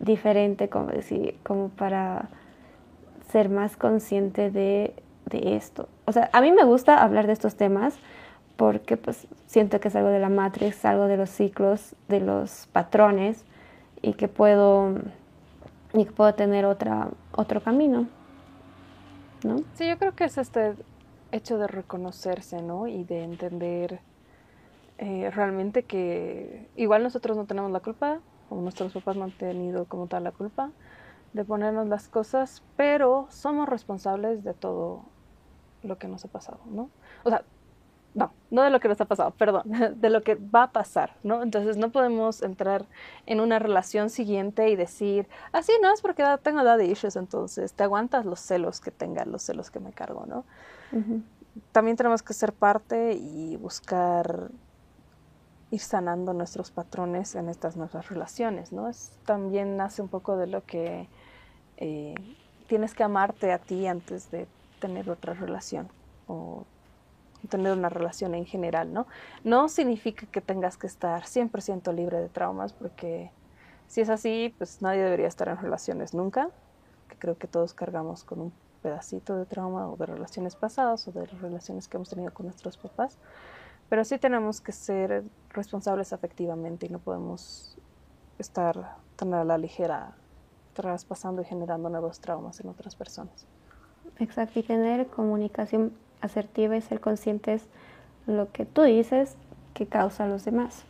[0.00, 2.28] diferente, como decir, como para
[3.32, 4.94] ser más consciente de,
[5.30, 5.88] esto.
[6.04, 7.94] O sea, a mí me gusta hablar de estos temas
[8.56, 12.68] porque pues siento que es algo de la Matrix, algo de los ciclos, de los
[12.70, 13.46] patrones
[14.02, 14.92] y que puedo
[15.94, 18.08] y que puedo tener otra otro camino.
[19.42, 19.56] ¿No?
[19.72, 20.74] Sí, yo creo que es este
[21.32, 22.86] hecho de reconocerse, ¿no?
[22.86, 24.00] Y de entender
[24.98, 29.86] eh, realmente que igual nosotros no tenemos la culpa, o nuestros papás no han tenido
[29.86, 30.70] como tal la culpa
[31.32, 35.04] de ponernos las cosas, pero somos responsables de todo
[35.82, 36.90] lo que nos ha pasado, ¿no?
[37.24, 37.42] O sea,
[38.14, 39.62] no, no de lo que nos ha pasado, perdón,
[39.96, 41.42] de lo que va a pasar, ¿no?
[41.42, 42.86] Entonces no podemos entrar
[43.26, 47.84] en una relación siguiente y decir, así no es porque tengo daddy issues, entonces te
[47.84, 50.44] aguantas los celos que tenga, los celos que me cargo, ¿no?
[51.72, 54.50] También tenemos que ser parte y buscar
[55.70, 58.88] ir sanando nuestros patrones en estas nuevas relaciones, ¿no?
[58.88, 61.08] Es, también nace un poco de lo que
[61.84, 62.14] eh,
[62.68, 64.46] tienes que amarte a ti antes de
[64.78, 65.88] tener otra relación
[66.28, 66.64] o
[67.48, 69.08] tener una relación en general, ¿no?
[69.42, 73.32] No significa que tengas que estar 100% libre de traumas, porque
[73.88, 76.50] si es así, pues nadie debería estar en relaciones nunca,
[77.08, 81.10] que creo que todos cargamos con un pedacito de trauma o de relaciones pasadas o
[81.10, 83.18] de relaciones que hemos tenido con nuestros papás,
[83.88, 87.76] pero sí tenemos que ser responsables afectivamente y no podemos
[88.38, 90.14] estar tan a la ligera
[90.72, 93.46] traspasando y generando nuevos traumas en otras personas.
[94.18, 97.66] Exacto, y tener comunicación asertiva y ser conscientes
[98.26, 99.36] lo que tú dices
[99.74, 100.84] que causa a los demás.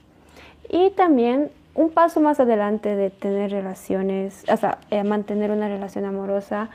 [0.69, 6.05] Y también un paso más adelante de tener relaciones, o sea, eh, mantener una relación
[6.05, 6.69] amorosa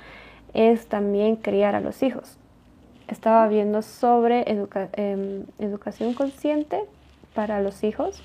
[0.54, 2.38] es también criar a los hijos.
[3.08, 6.84] Estaba viendo sobre em, educación consciente
[7.34, 8.22] para los hijos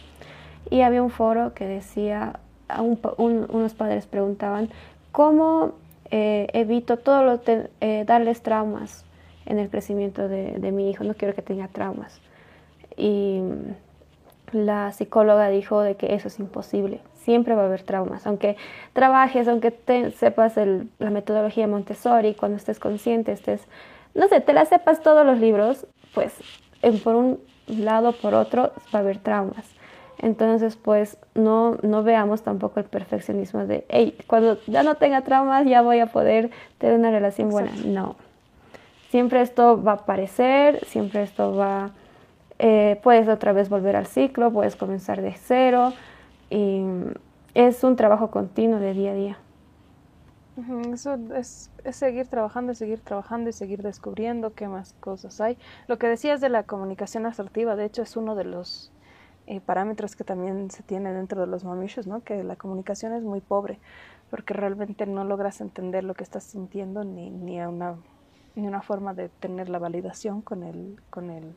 [0.71, 2.41] y había un foro que decía,
[2.81, 4.71] unos padres preguntaban,
[5.11, 5.73] ¿cómo
[6.11, 7.41] eh, evito todo lo
[7.81, 9.05] eh, darles traumas
[9.47, 12.21] en el crecimiento de, de, mi hijo, no quiero que tenga traumas.
[12.97, 13.41] Y
[14.53, 18.57] la psicóloga dijo de que eso es imposible, siempre va a haber traumas, aunque
[18.93, 19.73] trabajes, aunque
[20.17, 20.55] sepas
[20.99, 23.67] la metodología Montessori, cuando estés consciente, estés,
[24.15, 26.35] no sé, te la sepas todos los libros, pues
[26.83, 29.67] en, por un lado, por otro, va a haber traumas.
[30.19, 35.67] Entonces, pues no, no veamos tampoco el perfeccionismo de, hey, cuando ya no tenga traumas
[35.67, 37.73] ya voy a poder tener una relación buena.
[37.85, 38.17] No,
[39.13, 41.91] Siempre esto va a aparecer, siempre esto va,
[42.59, 45.93] eh, puedes otra vez volver al ciclo, puedes comenzar de cero
[46.49, 46.83] y
[47.53, 49.39] es un trabajo continuo de día a día.
[50.95, 55.59] Eso es, seguir trabajando, seguir trabajando y seguir descubriendo qué más cosas hay.
[55.89, 58.92] Lo que decías de la comunicación asertiva, de hecho, es uno de los
[59.47, 62.23] eh, parámetros que también se tiene dentro de los mamichos, ¿no?
[62.23, 63.79] Que la comunicación es muy pobre,
[64.31, 67.97] porque realmente no logras entender lo que estás sintiendo ni, ni una
[68.55, 71.55] ni una forma de tener la validación con el, con el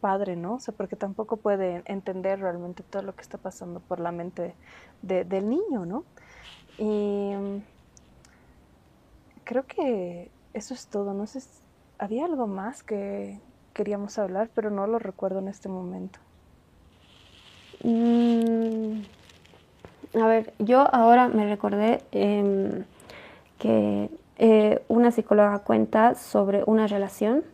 [0.00, 0.54] padre, ¿no?
[0.54, 4.54] O sea, porque tampoco puede entender realmente todo lo que está pasando por la mente
[5.02, 6.04] del niño, ¿no?
[6.78, 7.32] Y
[9.44, 11.14] creo que eso es todo.
[11.14, 11.40] No sé,
[11.98, 13.40] había algo más que
[13.72, 16.18] queríamos hablar, pero no lo recuerdo en este momento.
[17.84, 19.02] Mm,
[20.14, 22.84] a ver, yo ahora me recordé em,
[23.58, 27.44] que eh, una psicóloga cuenta sobre una relación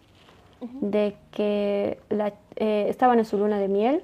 [0.81, 4.03] de que la, eh, estaban en su luna de miel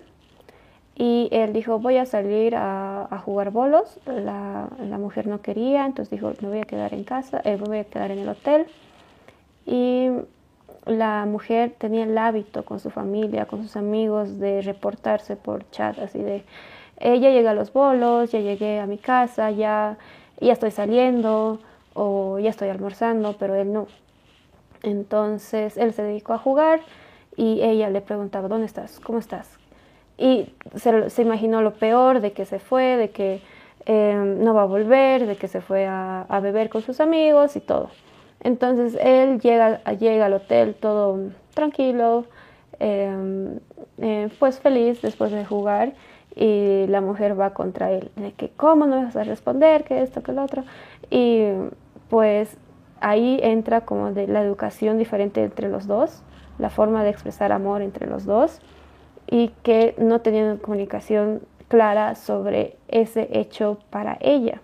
[0.97, 6.11] y él dijo voy a salir a, jugar bolos, la, la, mujer no quería, entonces
[6.11, 8.67] dijo me voy a quedar en casa, eh, me voy a quedar en el hotel
[9.65, 10.09] y
[10.87, 15.99] la mujer tenía el hábito con su familia, con sus amigos de reportarse por chat,
[15.99, 16.45] así de
[17.01, 19.99] ya llegué a los bolos, ya llegué a mi casa, ya,
[20.41, 21.61] ya estoy saliendo,
[21.97, 23.87] o ya estoy almorzando, pero él no.
[24.83, 26.81] Entonces él se dedicó a jugar
[27.37, 29.01] y ella le preguntaba, ¿dónde estás?
[29.01, 29.59] ¿Cómo estás?
[30.19, 33.43] Y se, imaginó lo peor de que se fue, de que
[33.87, 37.61] em, no va a volver, de que se fue a, beber con sus amigos y
[37.61, 37.91] todo.
[38.41, 42.27] Entonces él llega, llega al hotel todo tranquilo,
[42.79, 43.59] em,
[43.99, 45.95] eh, pues feliz después de jugar
[46.35, 50.23] y la mujer va contra él, de que cómo no vas a responder, que esto,
[50.23, 50.65] que lo otro.
[51.11, 51.47] Y
[52.11, 52.57] pues
[53.01, 56.23] ahí entra como de la educación diferente entre los dos,
[56.59, 58.61] la forma de expresar amor entre los dos
[59.27, 64.61] y que no tenían comunicación clara sobre ese hecho para ella.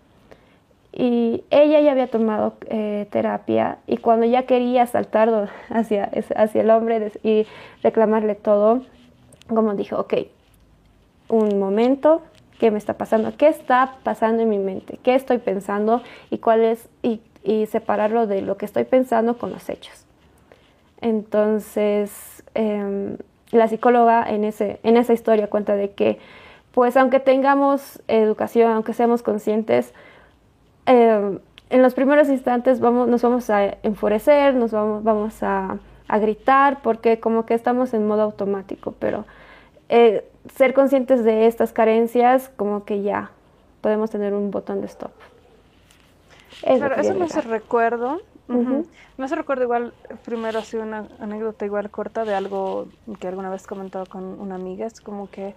[0.92, 6.70] Y ella ya había tomado eh, terapia y cuando ya quería saltar hacia, hacia el
[6.70, 7.46] hombre y
[7.82, 8.82] reclamarle todo,
[9.48, 10.14] como dijo, ok,
[11.28, 12.22] un momento,
[12.58, 13.32] ¿qué me está pasando?
[13.36, 14.98] ¿Qué está pasando en mi mente?
[15.02, 16.02] ¿Qué estoy pensando?
[16.30, 17.20] Y cuál es, y,
[17.66, 20.04] separarlo de lo que estoy pensando con los hechos.
[21.00, 23.16] Entonces, em,
[23.50, 26.18] la psicóloga en, ese, en esa historia cuenta de que,
[26.70, 29.92] pues aunque tengamos educación, aunque seamos conscientes,
[30.86, 31.38] em,
[31.70, 36.82] en los primeros instantes vamos, nos vamos a enfurecer, nos vamos, vamos a, a, gritar,
[36.82, 39.24] porque como que estamos en modo automático, pero
[39.88, 43.30] eh, ser conscientes de estas carencias, como que ya
[43.80, 45.12] podemos tener un botón de stop.
[46.62, 48.20] claro, eso me hace recuerdo.
[48.48, 53.66] Me hace recuerdo igual, primero así una anécdota igual corta de algo que alguna vez
[53.66, 55.54] comentado con una amiga, es como que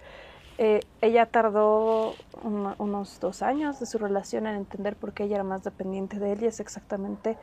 [0.58, 5.44] eh, ella tardó unos dos años de su relación en entender por qué ella era
[5.44, 7.36] más dependiente de él y es exactamente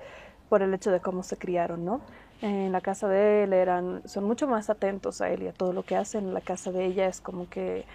[0.50, 2.02] por el hecho de cómo se criaron, ¿no?
[2.42, 5.74] En la casa de él eran, son mucho más atentos a él y a todo
[5.74, 6.18] lo que hace.
[6.18, 7.86] En la casa de ella es como que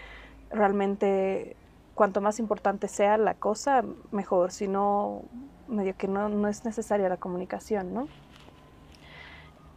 [0.51, 1.57] realmente
[1.95, 4.53] cuanto más importante sea la cosa, mejor.
[4.53, 5.23] Si no,
[5.69, 8.09] medio que no, no es necesaria la comunicación, ¿no?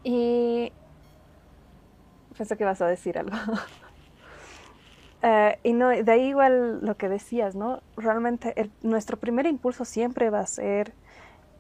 [0.04, 0.72] Y
[2.38, 3.36] pensé que vas a decir algo.
[5.24, 7.82] Eh, y no, de ahí igual lo que decías, ¿no?
[7.96, 10.94] Realmente nuestro primer impulso siempre va a ser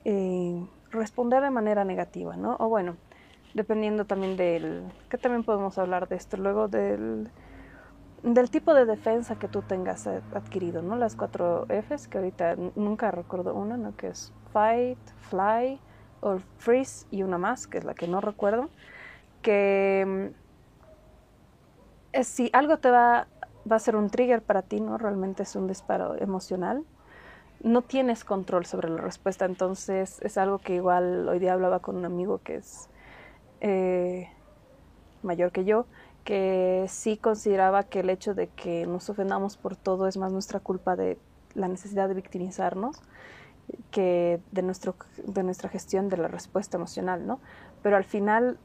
[0.05, 2.55] eh, responder de manera negativa, ¿no?
[2.59, 2.97] O bueno,
[3.53, 7.29] dependiendo también del, que también podemos hablar de esto, luego del,
[8.23, 10.95] del tipo de defensa que tú tengas adquirido, ¿no?
[10.95, 13.95] Las cuatro Fs, que ahorita nunca recuerdo una, ¿no?
[13.95, 15.79] Que es fight, fly,
[16.21, 18.69] o freeze y una más, que es la que no recuerdo,
[19.41, 20.31] que
[22.13, 23.27] mm, si algo te va
[23.69, 24.97] va a ser un trigger para ti, ¿no?
[24.97, 26.83] Realmente es un disparo emocional.
[27.63, 31.95] No tienes control sobre la respuesta, entonces es algo que igual hoy día hablaba con
[31.95, 32.89] un amigo que es
[33.59, 34.29] eh,
[35.21, 35.85] mayor que yo,
[36.23, 40.59] que sí consideraba que el hecho de que nos ofendamos por todo es más nuestra
[40.59, 41.19] culpa de
[41.53, 43.01] la necesidad de victimizarnos
[43.91, 44.95] que de, nuestro,
[45.25, 47.39] de nuestra gestión de la respuesta emocional, ¿no?
[47.83, 48.57] Pero al final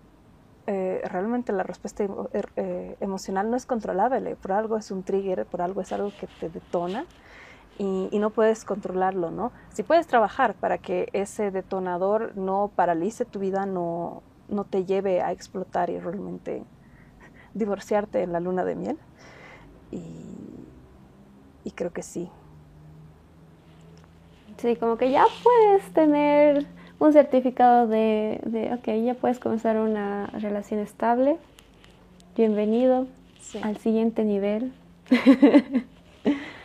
[0.66, 5.46] eh, realmente la respuesta er, eh, emocional no es controlable, por algo es un trigger,
[5.46, 7.07] por algo es algo que te detona
[7.79, 9.52] y, no puedes controlarlo, ¿no?
[9.68, 15.20] Si puedes trabajar para que ese detonador no paralice tu vida, no, no te lleve
[15.20, 16.64] a explotar y realmente
[17.55, 18.98] divorciarte en la luna de miel.
[19.92, 20.00] Y,
[21.64, 22.31] y creo que sí.
[24.57, 26.66] Sí, como que ya puedes tener
[26.99, 31.37] un certificado de, de, ok, ya puedes comenzar una relación estable.
[32.37, 33.07] Bienvenido
[33.63, 34.73] al siguiente nivel.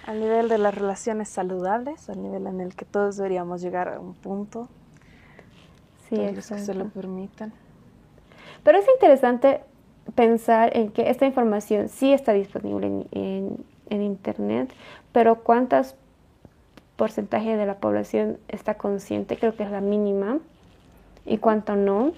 [0.05, 3.99] al nivel de las relaciones saludables, al nivel en el que todos deberíamos llegar a
[3.99, 4.67] un punto.
[6.09, 7.53] Sí, todos los que se lo permitan.
[8.63, 9.61] Pero es interesante
[10.15, 14.73] pensar en que esta información sí está disponible en, en, en Internet,
[15.11, 15.95] pero cuántas
[16.95, 20.39] porcentaje de la población está consciente, creo que es la mínima,
[21.25, 22.13] y cuánto no.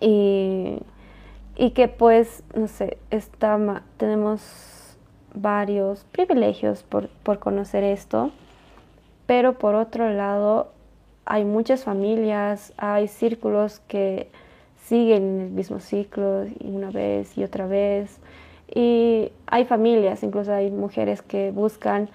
[0.00, 0.82] Y,
[1.74, 4.96] que pues, no sé, está, tenemos
[5.34, 8.30] varios privilegios por, por conocer esto,
[9.26, 10.72] pero por otro lado
[11.26, 14.30] hay muchas familias, hay círculos que
[14.86, 18.20] siguen el mismo ciclo una vez y otra vez.
[18.72, 22.08] Y hay familias, incluso hay mujeres que buscan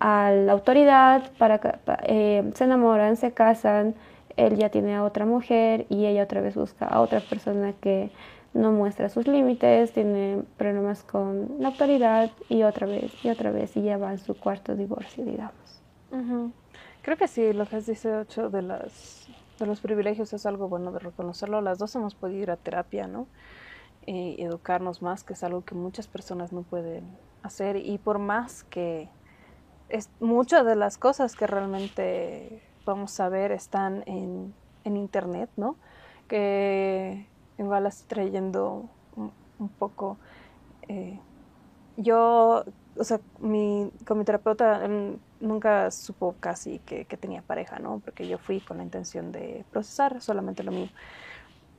[0.00, 1.60] a la autoridad, para,
[2.04, 3.94] eh, se enamoran, se casan,
[4.36, 8.10] él ya tiene a otra mujer y ella otra vez busca a otra persona que
[8.54, 13.76] no muestra sus límites, tiene problemas con la autoridad y otra vez y otra vez
[13.76, 15.82] y ya va en su cuarto divorcio, digamos.
[17.02, 19.28] Creo que sí, lo que has dicho de, las,
[19.58, 21.60] de los privilegios es algo bueno de reconocerlo.
[21.60, 23.26] Las dos hemos podido ir a terapia, ¿no?
[24.06, 27.04] Educarnos más, que es algo que muchas personas no pueden
[27.42, 27.76] hacer.
[27.76, 29.08] Y por más que
[29.88, 35.76] es, muchas de las cosas que realmente vamos a ver están en, en internet, ¿no?
[36.28, 37.26] Que
[37.58, 40.16] igual las trayendo un, poco.
[40.88, 41.18] Eh,
[41.96, 42.64] yo,
[42.96, 44.86] o sea, mi, con mi terapeuta
[45.40, 48.00] nunca supo casi que, que, tenía pareja, ¿no?
[48.04, 50.88] Porque yo fui con la intención de procesar solamente lo mío.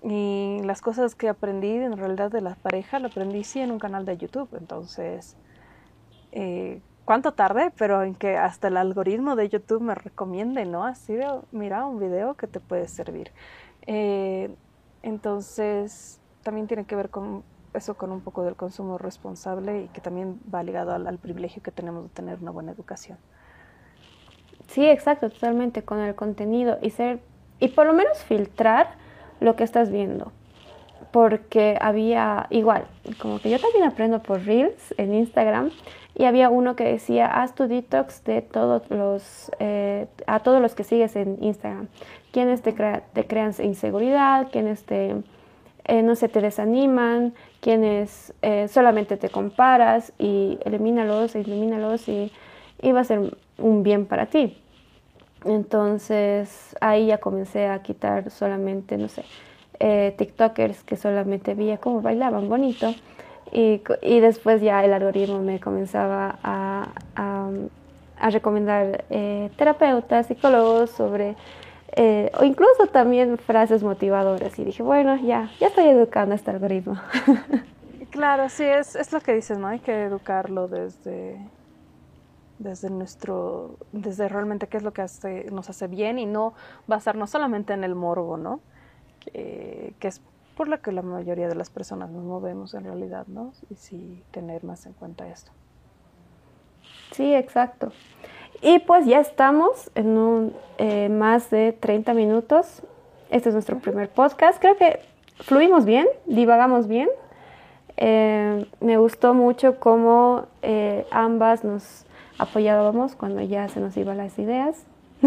[0.02, 3.80] Y las cosas que aprendí en realidad de la pareja, lo aprendí sí en un
[3.80, 4.50] canal de YouTube.
[4.58, 5.36] Entonces,
[6.32, 10.86] eh, cuánto tarde, pero en que hasta el algoritmo de YouTube me recomiende, ¿no?
[10.86, 13.32] Así de, mira, un video que te puede servir.
[13.88, 14.54] Eh,
[15.02, 17.44] entonces, también tiene que ver con
[17.74, 21.72] eso, con un poco del consumo responsable y que también va ligado al, privilegio que
[21.72, 23.18] tenemos de tener una buena educación.
[24.68, 27.22] Sí, exacto, totalmente, con el contenido y ser,
[27.60, 28.92] y por lo menos filtrar
[29.40, 30.32] lo que estás viendo.
[31.12, 32.86] Porque había, igual,
[33.20, 35.72] como que yo también aprendo por Reels en Instagram,
[36.16, 40.76] y había uno que decía, haz tu detox de todos los, eh, a todos los
[40.76, 41.88] que sigues en Instagram.
[42.32, 42.74] Quienes te,
[43.14, 45.16] te crean inseguridad, quienes te,
[45.86, 52.32] eh, no se te desaniman, quienes eh, solamente te comparas y elimínalos, elimínalos y,
[52.82, 54.58] y va a ser un bien para ti.
[55.46, 59.24] Entonces ahí ya comencé a quitar solamente, no sé,
[59.80, 62.94] TikTokers que solamente veía cómo bailaban bonito
[63.52, 71.36] y, y, después ya el algoritmo me comenzaba a, a, recomendar eh, terapeutas, psicólogos sobre,
[71.94, 74.60] eh, o incluso también frases motivadoras.
[74.60, 76.96] Y dije, bueno, ya, ya estoy educando a este algoritmo.
[78.12, 79.68] Claro, sí, es, es lo que dices, ¿no?
[79.68, 81.38] Hay que educarlo desde,
[82.58, 85.06] desde nuestro, desde realmente qué es lo que
[85.52, 86.56] nos hace bien y no
[86.88, 88.62] basarnos solamente en el morbo, ¿no?
[89.20, 90.22] Que, que es
[90.56, 93.54] por la que la mayoría de las personas nos movemos en realidad, ¿no?
[93.70, 95.52] Y sí tener más en cuenta esto.
[97.12, 97.92] Sí, exacto.
[98.62, 102.84] Y pues ya estamos en un, eh, más de 30 minutos.
[103.30, 104.60] Este es nuestro primer podcast.
[104.60, 105.00] Creo que
[105.40, 107.08] fluimos bien, divagamos bien.
[107.96, 112.06] Eh, me gustó mucho cómo eh, ambas nos
[112.38, 114.86] apoyábamos cuando ya se nos iban las ideas.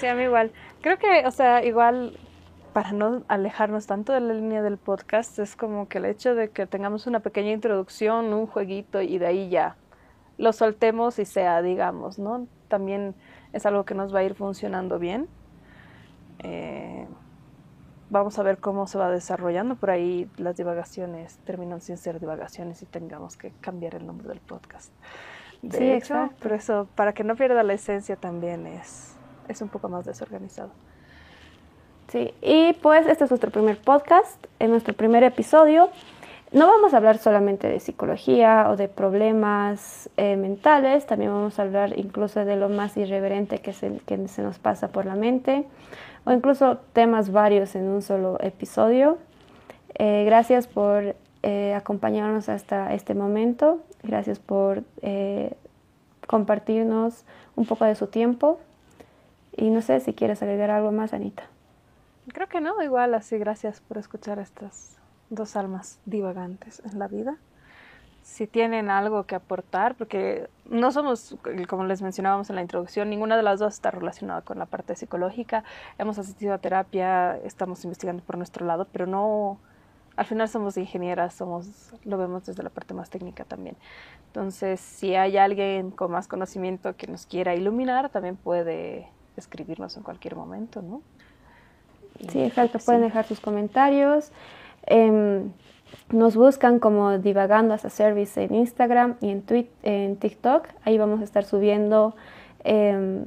[0.00, 0.52] Sí, a mí igual.
[0.80, 2.16] Creo que, o sea, igual
[2.78, 6.50] para no alejarnos tanto de la línea del podcast, es como que el hecho de
[6.50, 9.74] que tengamos una pequeña introducción, un jueguito y de ahí ya
[10.36, 12.46] lo soltemos y sea, digamos, ¿no?
[12.68, 13.16] También
[13.52, 15.26] es algo que nos va a ir funcionando bien.
[16.38, 17.08] Eh,
[18.10, 19.74] vamos a ver cómo se va desarrollando.
[19.74, 24.38] Por ahí las divagaciones terminan sin ser divagaciones y tengamos que cambiar el nombre del
[24.38, 24.92] podcast.
[25.62, 26.36] De sí, hecho, exacto.
[26.44, 29.16] por eso, para que no pierda la esencia también es,
[29.48, 30.70] es un poco más desorganizado.
[32.08, 35.90] Sí, y pues este es nuestro primer podcast, en nuestro primer episodio.
[36.52, 41.62] No vamos a hablar solamente de psicología o de problemas eh, mentales, también vamos a
[41.62, 44.00] hablar incluso de lo más irreverente que se,
[44.38, 45.66] nos pasa por la mente
[46.24, 49.18] o incluso temas varios en un solo episodio.
[49.98, 54.82] Eh, gracias por eh, acompañarnos hasta este momento, gracias por
[56.26, 58.58] compartirnos un poco de su tiempo
[59.54, 61.44] y no sé si quieres agregar algo más, Anita.
[62.32, 64.98] Creo que no, igual así, gracias por escuchar estas
[65.30, 67.38] dos almas divagantes en la vida.
[68.22, 71.36] Si tienen algo que aportar, porque no somos,
[71.68, 74.94] como les mencionábamos en la introducción, ninguna de las dos está relacionada con la parte
[74.94, 75.64] psicológica.
[75.96, 79.58] Hemos asistido a terapia, estamos investigando por nuestro lado, pero no,
[80.16, 83.76] al final somos ingenieras, somos, lo vemos desde la parte más técnica también.
[84.26, 90.02] Entonces, si hay alguien con más conocimiento que nos quiera iluminar, también puede escribirnos en
[90.02, 91.00] cualquier momento, ¿no?
[92.28, 92.78] Sí, exacto.
[92.84, 94.32] Pueden dejar sus comentarios.
[94.86, 95.52] Em,
[96.10, 99.44] nos buscan como Divagando as a Service en Instagram y en,
[99.82, 100.68] en TikTok.
[100.84, 102.14] Ahí vamos a estar subiendo
[102.64, 103.26] em,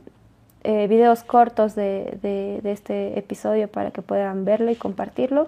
[0.63, 5.47] eh, videos cortos de, de, este episodio para que puedan verlo y compartirlo.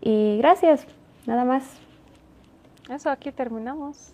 [0.00, 0.86] Y gracias,
[1.26, 1.64] nada más.
[2.88, 4.12] Eso, aquí terminamos.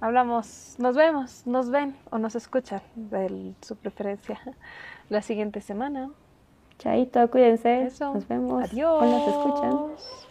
[0.00, 4.40] Hablamos, nos vemos, nos ven o nos escuchan de su preferencia
[5.10, 6.10] la siguiente semana.
[6.80, 7.88] Chaito, cuídense.
[8.00, 8.64] Nos vemos.
[8.64, 9.04] Adiós.
[9.04, 10.29] nos escuchan.